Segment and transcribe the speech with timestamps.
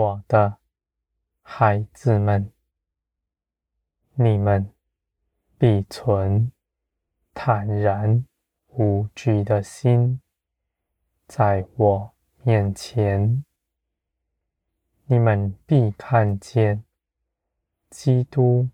[0.00, 0.56] 我的
[1.42, 2.50] 孩子们，
[4.14, 4.72] 你们
[5.58, 6.50] 必存
[7.34, 8.24] 坦然
[8.68, 10.18] 无惧的心，
[11.26, 13.44] 在我面前，
[15.04, 16.82] 你们必看见
[17.90, 18.70] 基督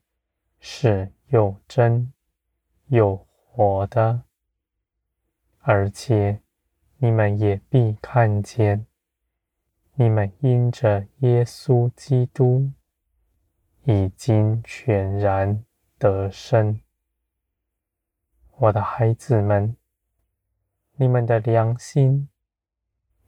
[0.61, 2.13] 是又真
[2.87, 4.23] 又活的，
[5.59, 6.41] 而且
[6.99, 8.87] 你们也必看见。
[9.99, 12.71] 你们因着耶稣基督
[13.85, 15.65] 已经全然
[15.99, 16.79] 得胜，
[18.59, 19.75] 我的孩子们，
[20.97, 22.29] 你们的良心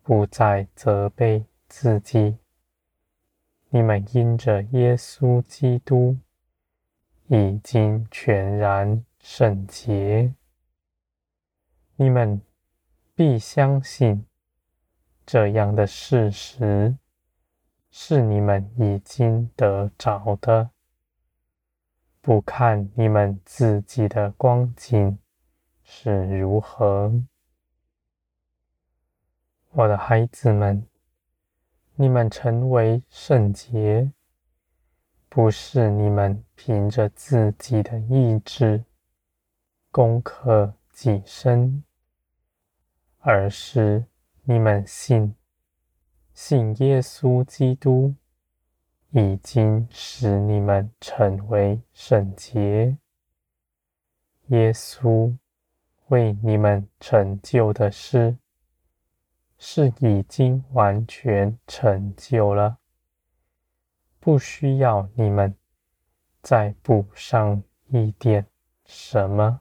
[0.02, 2.36] 不再责备自己。
[3.70, 6.18] 你们因着耶稣基督
[7.28, 10.34] 已经全然圣洁，
[11.96, 12.42] 你们
[13.14, 14.27] 必相信。
[15.30, 16.96] 这样的事实
[17.90, 20.70] 是你们已经得着的，
[22.22, 25.18] 不看你们自己的光景
[25.82, 27.12] 是如何。
[29.72, 30.86] 我的孩子们，
[31.96, 34.10] 你们成为圣洁，
[35.28, 38.82] 不是你们凭着自己的意志
[39.90, 41.84] 攻克己身，
[43.18, 44.06] 而是。
[44.50, 45.34] 你们信，
[46.32, 48.14] 信耶稣基督
[49.10, 52.96] 已经使你们成为圣洁。
[54.46, 55.36] 耶稣
[56.06, 58.38] 为你们成就的事，
[59.58, 62.78] 是已经完全成就了，
[64.18, 65.54] 不需要你们
[66.40, 68.46] 再补上一点
[68.86, 69.60] 什么。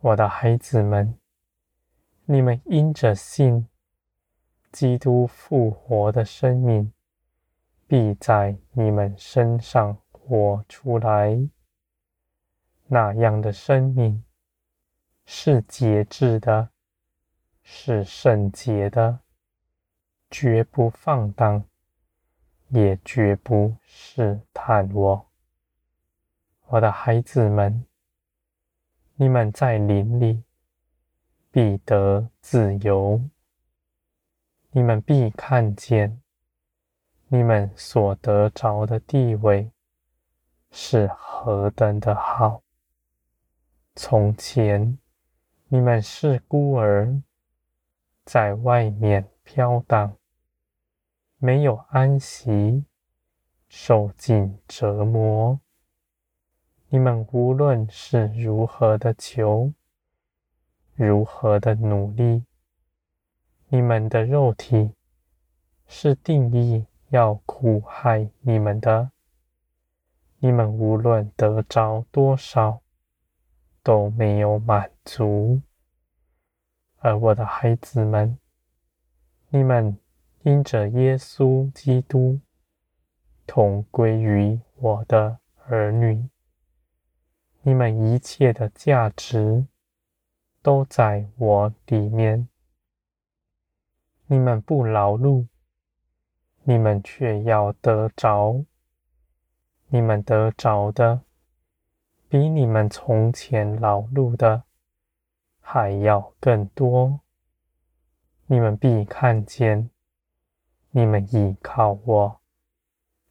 [0.00, 1.18] 我的孩子们。
[2.24, 3.66] 你们因着信，
[4.70, 6.92] 基督复活的生命
[7.88, 11.48] 必在你们身上活出来。
[12.86, 14.22] 那样的生命
[15.24, 16.70] 是节制的，
[17.62, 19.18] 是圣洁的，
[20.30, 21.64] 绝不放荡，
[22.68, 25.26] 也绝不试探我。
[26.66, 27.84] 我的孩子们，
[29.16, 30.44] 你们在林里。
[31.52, 33.20] 必得自由，
[34.70, 36.22] 你们必看见，
[37.28, 39.70] 你们所得着的地位
[40.70, 42.62] 是何等的好。
[43.94, 44.98] 从前
[45.68, 47.20] 你们是孤儿，
[48.24, 50.16] 在外面飘荡，
[51.36, 52.86] 没有安息，
[53.68, 55.60] 受尽折磨。
[56.88, 59.70] 你们无论是如何的求。
[61.04, 62.44] 如何的努力，
[63.70, 64.92] 你们的肉体
[65.88, 69.10] 是定义要苦害你们的。
[70.38, 72.82] 你们无论得着多少，
[73.82, 75.60] 都没有满足。
[76.98, 78.38] 而我的孩子们，
[79.48, 79.98] 你们
[80.42, 82.38] 因着耶稣基督，
[83.44, 86.28] 同归于我的儿女。
[87.62, 89.66] 你们一切的价值。
[90.62, 92.48] 都在我里面。
[94.26, 95.48] 你们不劳碌，
[96.62, 98.64] 你们却要得着。
[99.88, 101.22] 你们得着的，
[102.28, 104.62] 比你们从前劳碌的
[105.60, 107.20] 还要更多。
[108.46, 109.90] 你们必看见，
[110.92, 112.40] 你们依靠我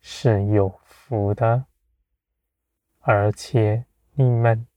[0.01, 1.65] 是有福的，
[2.99, 4.67] 而且你们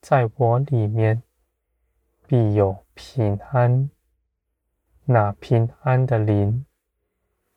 [0.00, 1.22] 在我里面。
[2.30, 3.90] 必有平安，
[5.04, 6.64] 那平安的灵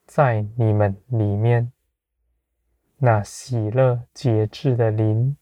[0.08, 1.72] 在你们里面，
[2.98, 5.38] 那喜乐节制的灵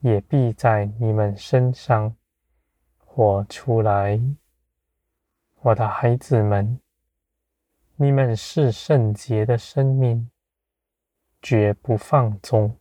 [0.00, 2.14] 也必在你们身上
[2.98, 4.20] 活出来。
[5.62, 6.78] 我的孩子们，
[7.96, 10.30] 你们是圣洁的生命，
[11.40, 12.76] 绝不放纵；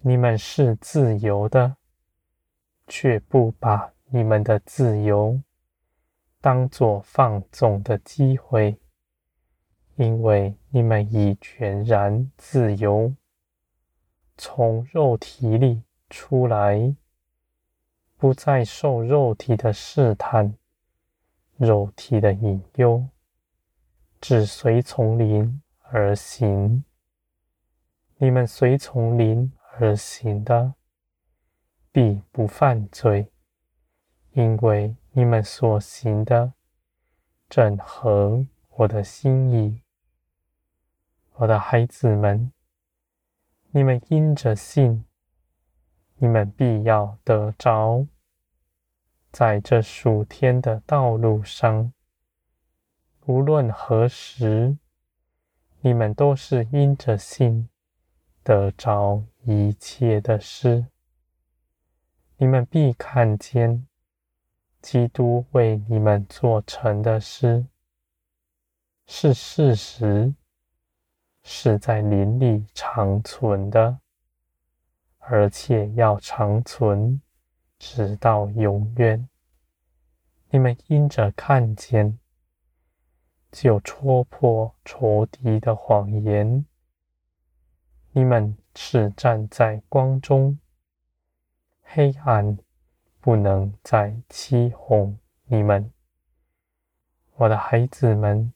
[0.00, 1.76] 你们是自由的，
[2.86, 3.92] 却不把。
[4.12, 5.40] 你们的自由
[6.40, 8.76] 当作放纵的机会，
[9.94, 13.14] 因为你们已全然自由，
[14.36, 16.96] 从肉体里出来，
[18.16, 20.56] 不再受肉体的试探、
[21.56, 23.06] 肉体的引诱，
[24.20, 26.84] 只随从灵而行。
[28.16, 30.74] 你们随从灵而行的，
[31.92, 33.30] 必不犯罪。
[34.32, 36.52] 因为你们所行的
[37.48, 38.46] 正合
[38.76, 39.82] 我的心意，
[41.34, 42.52] 我的孩子们，
[43.70, 45.04] 你们因着信，
[46.16, 48.06] 你们必要得着，
[49.32, 51.92] 在这数天的道路上，
[53.26, 54.78] 无论何时，
[55.80, 57.68] 你们都是因着信
[58.44, 60.86] 得着一切的事。
[62.36, 63.86] 你们必看见
[64.80, 67.66] 基督为你们做成的事，
[69.06, 70.34] 是事实，
[71.42, 73.98] 是在灵里长存的，
[75.18, 77.20] 而且要长存，
[77.78, 79.28] 直到永远。
[80.50, 82.18] 你们因着看见，
[83.52, 86.64] 就戳破仇敌的谎言。
[88.12, 90.58] 你们是站在光中，
[91.82, 92.58] 黑暗
[93.20, 95.92] 不能再欺哄你们。
[97.36, 98.52] 我的孩子们，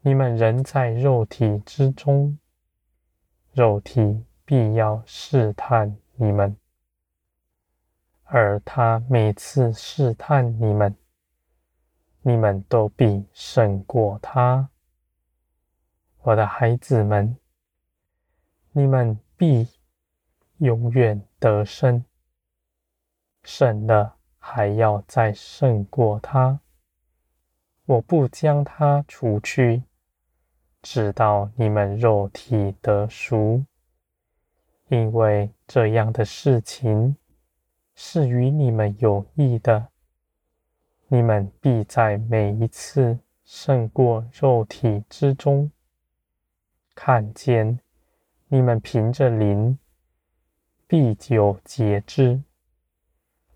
[0.00, 2.38] 你们仍在肉体之中，
[3.52, 6.56] 肉体必要试探你们，
[8.24, 10.96] 而他每次试探你们。
[12.22, 14.68] 你们都必胜过他，
[16.22, 17.36] 我的孩子们，
[18.72, 19.68] 你们必
[20.58, 22.04] 永远得胜，
[23.46, 26.58] 胜了还要再胜过他。
[27.84, 29.84] 我不将他除去，
[30.82, 33.64] 直到你们肉体得赎，
[34.88, 37.16] 因为这样的事情
[37.94, 39.86] 是与你们有益的。
[41.06, 45.70] 你们必在每一次胜过肉体之中，
[46.96, 47.78] 看见
[48.48, 49.78] 你们凭着灵
[50.88, 52.42] 必有节制，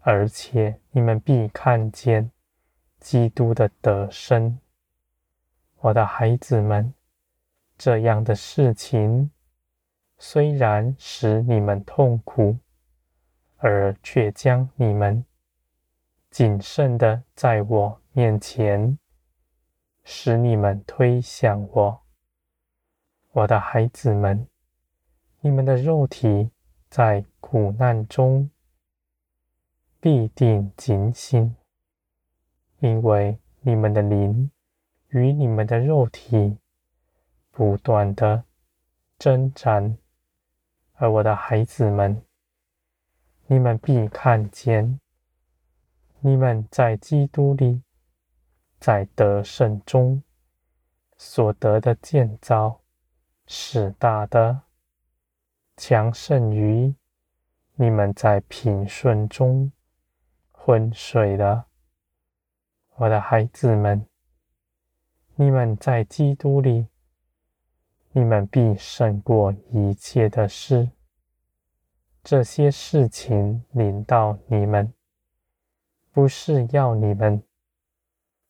[0.00, 2.30] 而且你们必看见
[2.98, 4.58] 基督的得胜。
[5.80, 6.92] 我的孩子们，
[7.76, 9.30] 这样的事情
[10.18, 12.56] 虽然使你们痛苦，
[13.58, 15.24] 而却将你们。
[16.30, 18.98] 谨慎的在我面前，
[20.04, 22.00] 使你们推向我，
[23.32, 24.46] 我的孩子们，
[25.40, 26.50] 你们的肉体
[26.88, 28.48] 在苦难中
[30.00, 31.54] 必定警醒，
[32.78, 34.50] 因为你们的灵
[35.08, 36.56] 与你们的肉体
[37.50, 38.44] 不断的
[39.18, 39.98] 征战，
[40.94, 42.22] 而我的孩子们，
[43.46, 44.98] 你们必看见。
[46.20, 47.82] 你们在基督里，
[48.78, 50.22] 在得胜中
[51.18, 52.80] 所得的建造
[53.46, 54.62] 是大的，
[55.76, 56.94] 强胜于
[57.74, 59.70] 你们在平顺中
[60.62, 61.64] 昏睡的。
[62.96, 64.06] 我的孩子们，
[65.36, 66.86] 你们在基督里，
[68.12, 70.90] 你们必胜过一切的事。
[72.22, 74.92] 这些事情临到你们。
[76.12, 77.42] 不是要你们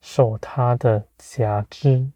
[0.00, 2.10] 受他的辖制，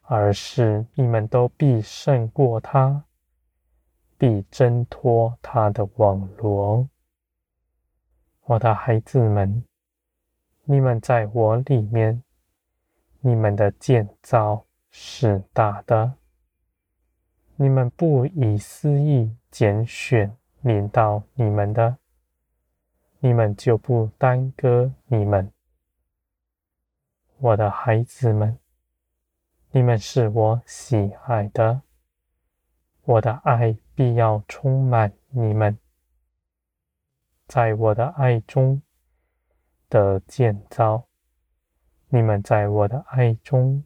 [0.00, 3.04] 而是你们都必胜过他，
[4.16, 6.88] 必挣脱他的网罗。
[8.48, 9.62] 我的孩子们，
[10.64, 12.22] 你们在我里面，
[13.20, 16.14] 你们的建造是大的。
[17.56, 21.98] 你们不以私意拣选领到你们的。
[23.18, 25.52] 你们就不耽搁你们，
[27.40, 28.58] 我的孩子们，
[29.72, 31.82] 你们是我喜爱的，
[33.04, 35.78] 我的爱必要充满你们，
[37.48, 38.82] 在我的爱中
[39.88, 41.08] 的建造，
[42.08, 43.82] 你们在我的爱中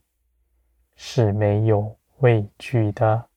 [0.96, 3.28] 是没有畏惧的。